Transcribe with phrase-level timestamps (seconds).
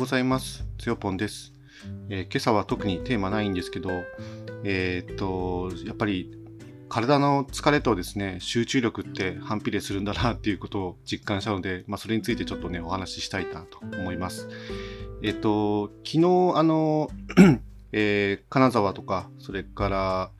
[0.00, 0.64] ございます。
[0.78, 1.52] つよぽんです、
[2.08, 3.90] えー、今朝は特にテーマないんですけど、
[4.64, 6.34] えー、っと、やっぱり
[6.88, 14.48] 体の疲れとですね、集中力って反比例するんだなっていうことを実感したので、まあ、それについてちょっとね、お話ししたいなと思います。
[15.22, 17.10] えー、っと、昨日、あの、
[17.92, 20.30] え金沢とか、それから、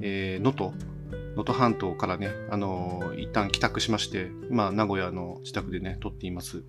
[0.00, 0.76] え能登、
[1.12, 6.64] 能登半島からね、あの一旦帰宅しまして、今、名古屋の自宅でね、撮っています。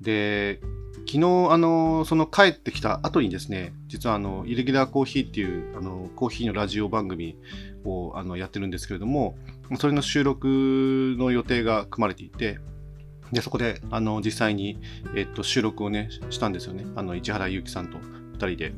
[0.00, 0.60] で、
[1.06, 7.36] 昨日、あの、その帰ってきた後にですね、実はあの、イレギュラーコーヒーっていう、あの、コーヒーのラジオ番組
[7.84, 9.36] をあのやってるんですけれども、
[9.78, 12.58] それの収録の予定が組まれていて、
[13.32, 14.78] で、そこで、あの、実際に、
[15.14, 16.84] えっと、収録をね、したんですよね。
[16.94, 18.72] あの、市原祐樹さんと2人で。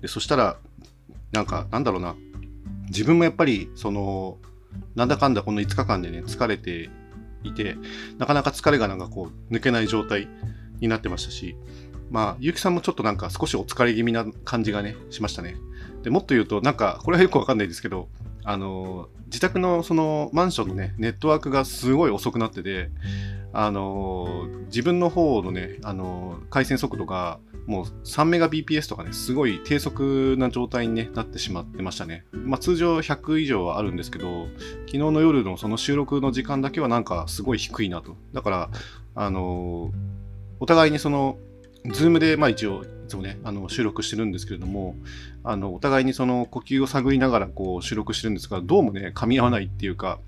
[0.00, 0.58] で、そしたら、
[1.32, 2.14] なんか、なんだろうな、
[2.88, 4.38] 自分もやっぱり、その、
[4.94, 6.90] なんだかんだこの5日間でね、疲れて
[7.44, 7.76] いて、
[8.18, 10.28] なかなか疲れがなんかこう抜けない状態
[10.80, 11.56] になってましたし、
[12.10, 15.56] まあ、ゆうきさんもちょっとなんか少しお疲れ気味な感じがね、しましたね。
[16.02, 18.08] でもっと言うと、なんか、これはよくわかんないですけど、
[18.44, 22.90] あの、自宅のそのマンションのね、ネットワークがすごい遅くなってて、
[23.52, 32.24] あの、自分の方のね、あの、回線速度がもう3メガ BPS とかね、すごい低速な状態に、ね、なってしまってましたね。
[32.32, 34.48] まあ通常100以上はあるんですけど、
[34.86, 38.16] 昨日の夜のその収録の時間だけはなんかすごい低いなと。
[38.32, 38.70] だから、
[39.14, 39.92] あの
[40.60, 41.38] お互いにその、
[41.92, 44.96] ズームで、まあ一応、いつもね、あの収録してるんですけれども、
[45.42, 50.20] あの、お互いにその呼吸を探りながらこう収録してるんですが、どうもね、噛み合わないっていうか、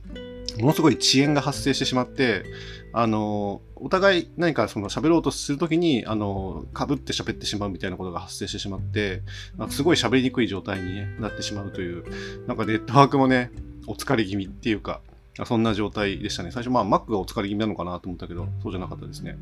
[0.58, 2.44] ものすごい遅延が発生してしまって、
[2.92, 9.22] あの、お互い何かその喋ろうとするときに、あの、被って喋ってしまうみたいなことが発生してしまって、
[9.58, 12.04] なんかすごい喋りにくい状態に、なってしまうという、
[12.46, 13.50] なんかネットワークもね、
[13.86, 15.00] お疲れ気味っていうか、
[15.44, 16.50] そんな状態でしたね。
[16.50, 19.36] 最初、まあ、Mac がお疲れ気味なのかなと思ったけど、そうじゃなかったですね。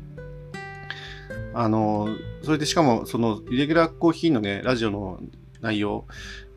[1.53, 2.09] あの、
[2.43, 5.21] それでしかも、その、イレギュラーコーヒーのね、ラジオの
[5.61, 6.05] 内容、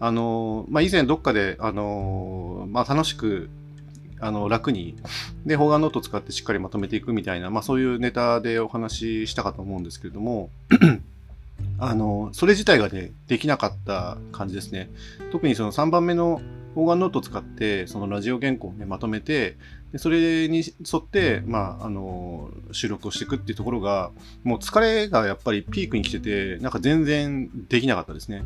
[0.00, 3.48] あの、まあ、以前どっかで、あの、まあ、楽しく
[4.20, 4.96] あの楽に、
[5.46, 10.50] で、方眼ノートを使ってしっかりまとめていくみたいな、まあそういうネタでお話ししたかと思うんですけれども、
[11.78, 14.90] あの、それ自体がね、できなかった感じですね。
[15.32, 16.40] 特にその3番目の
[16.74, 19.56] 方眼ノートを使って、そのラジオ原稿をね、まとめて、
[19.92, 24.10] でそれに沿って、まあ、あの、収録をしていくっていうところが、
[24.44, 28.44] もう疲れがやっぱりピークに来てて、なんか全然できなかったですね。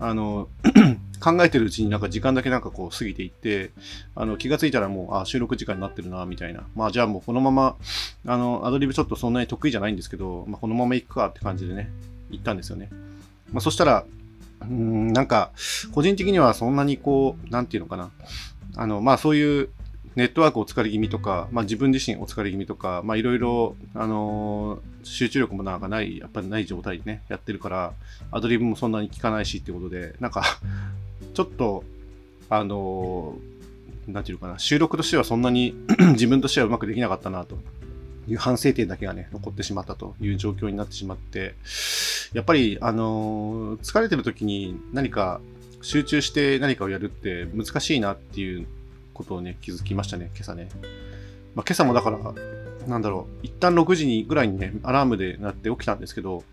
[0.00, 0.48] あの、
[1.20, 3.70] 考えてるうちになんか時間だけなんかこう過ぎていって、
[4.16, 6.64] あの気がついたらもう、あ、収録時間になってるな、みたいな。
[6.74, 7.76] まあじゃあもうこのまま、
[8.26, 11.90] あの、アドリブちょっとそんなに得意じゃないんですけど、まあこのまま行くかって感じでね、
[12.30, 12.88] 行ったんですよね。
[13.52, 14.04] まあそしたら、
[14.62, 15.52] うん、なんか、
[15.92, 18.10] 個人的にはそんなにこう、なんていうのかな。
[18.76, 19.68] あの、まあそういう
[20.16, 27.92] ネットワークお疲れ気味とか、まあ、自分自身お疲れ気味とか、まあ、いろいろ、あのー、集中力もなんかない、やっぱりない状態でね、やってるから、
[28.32, 30.42] アドリブもそんなに効かないしってことで、なんか
[31.34, 31.84] ちょっと、
[32.48, 35.74] あのー、なんていうかな、収録としてはそんなに
[36.12, 37.58] 自分としてはうまくできなかったなと。
[38.28, 40.14] いう反省点だけがね、残ってしまったと。
[40.20, 41.54] いう状況になってしまって、
[42.32, 45.40] やっぱり、あのー、疲れてる時に何か
[45.82, 48.66] 集中して何かをやるって難しいなっていう
[49.14, 50.68] ことをね、気づきましたね、今朝ね。
[51.54, 52.18] まあ、今朝もだから、
[52.86, 56.44] なんだろう、一旦6時にぐらいにね、アラームで鳴って起きたんですけど、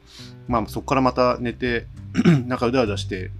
[0.47, 1.87] まあそこからまた寝て、
[2.47, 3.31] なんかうだうだして、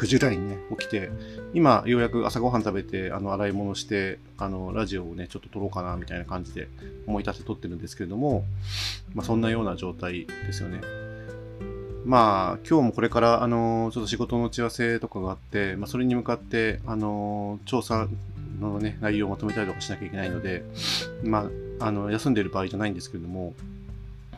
[0.00, 1.10] 9時ぐらいにね、起きて、
[1.52, 6.68] 今、ようやく朝ごはん食べて、あの、洗い物して、あの、ラジオをね、ちょっと撮ろうかな、みたいな感じで
[7.06, 8.44] 思い立って撮ってるんですけれども、
[9.12, 10.80] まあ、そんなような状態ですよね。
[12.06, 18.08] まあ、今日もこれから、あの、ちょっと仕事の打ち合わせとかがあって、まあ、それに向かって、あの、調査
[18.58, 20.64] のね、内容をまとめたりとかしなきゃいけないので、
[21.22, 23.52] まあ、あの、休んでる場合じゃないんですけれども、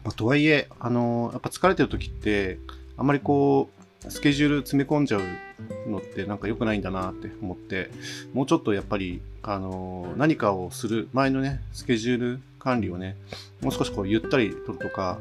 [0.03, 2.59] まあ、とはいえ、あの、やっぱ疲れてる時って、
[2.97, 7.91] あんまりこう、スケジュール詰め込んじゃうのってなんか良くないんだなって思って、
[8.33, 13.17] もうちょっとやっぱり、あの、何かをする前のね、スケジュール管理をね、
[13.61, 15.19] もう少しこうゆったりとるとか、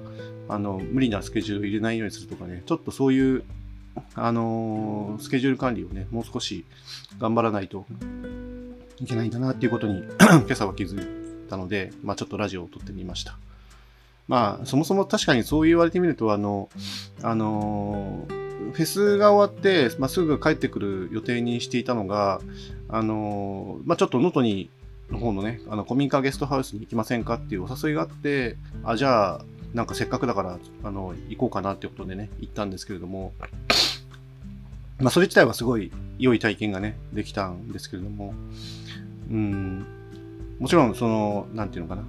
[0.48, 3.44] あの、無理なスケジュール入れないようにするとかね、ちょっとそういう、
[4.16, 6.66] あのスケジュール管理をね、もう少し
[7.20, 7.86] 頑張らないと
[9.02, 13.38] いけないんだなっていうことに 今朝は気づいたので、まあちょっとラジオを撮ってみました。
[14.28, 16.70] まあそもそも確かにそう言われてみると、あの、
[17.22, 18.26] あの
[18.74, 22.42] フェスが終わって、まあ、すぐ帰ってくる予定にしていたのが、
[22.90, 24.70] あのまあ、ちょっと能登に、
[25.10, 33.34] の方のね、あの、古民家ゲストハウスに行きませんかっていうお誘いがあって、あ、じゃあ、なんかせっかくだから、あの、行こうかなってことでね、行ったんですけれども、
[35.00, 38.34] まあ、それ自体はすごい良い体験がね、できたんですけれども、
[39.30, 39.86] うん、
[40.60, 42.04] もちろん、その、なんていうのかな、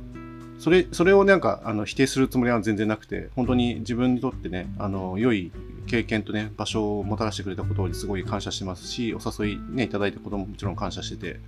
[0.63, 5.51] それそれをなんかあの否定するつもりは全然なくて、本当に自分にとってね、あの良い
[5.87, 11.41] 経験とね、場所をもたらしてくれたことにすごい感謝してますし、お誘いね、いただいたことももちろん感謝してて、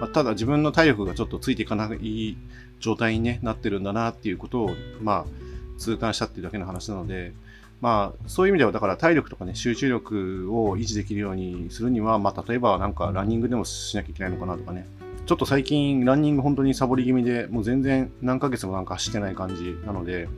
[0.00, 2.36] まあ、ただ自分の体力がちょっとついていかない
[2.80, 4.70] 状態に、ね、なってるんだなっていうことを、
[5.00, 7.32] まあ、痛感したっていうだけの話なので、
[7.80, 14.86] まあ、そういう意味では、だから体力とかね、集中力を維持できるようにするには、まあ、例えばなんかランニングでもしなきゃいけないのかなとかね、
[15.26, 20.28] ちょっと最近ランニング本当にサボり気味で、もう全然何ヶ月もなんか走ってない感じなので、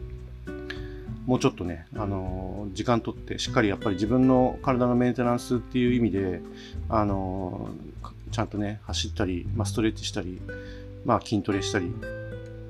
[1.27, 6.41] もうちょっとね、あのー、時間とってしっかりやっぱり自分の体のメンテナンスっていう意味で、
[6.89, 10.41] あのー、ちゃんとね、走ったり、まあ、ストレッチしたり、
[11.05, 11.93] まあ、筋トレしたり、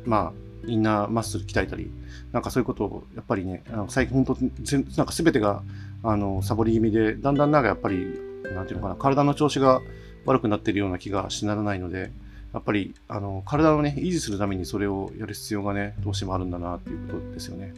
[0.06, 1.90] まあ、インナーマッスル鍛えたり、
[2.32, 5.62] なんかそういうことをやっぱりね、あの最近本当、なんか全てが
[6.02, 8.06] あのサボり気味で、だんだんなんかやっぱり、
[8.54, 9.80] なんていうのかな、体の調子が
[10.24, 12.10] 悪くなっているような気がしならないので、
[12.52, 17.74] やっぱりあの体をね、維持するためにそれをやる必要がね、どうしてもあるんだなっていうことですよね。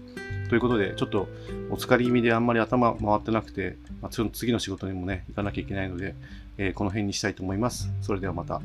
[0.49, 1.29] ということで、ちょっと
[1.71, 6.15] お疲れ気味であんまり頭回ってなくて、まあ、次の仕事にもね、行かなきゃいけないので、
[6.57, 7.91] えー、この辺にしたいと思います。
[8.01, 8.61] それではまた。